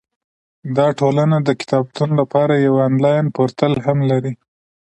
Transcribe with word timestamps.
دا 0.77 0.87
ټولنه 0.99 1.37
د 1.47 1.49
کتابتون 1.61 2.09
لپاره 2.19 2.53
یو 2.65 2.73
انلاین 2.87 3.25
پورتل 3.35 3.73
هم 3.85 3.97
لري. 4.09 4.33